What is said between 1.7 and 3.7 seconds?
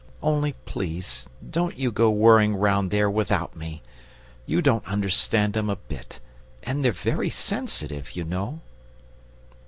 you go worrying round there without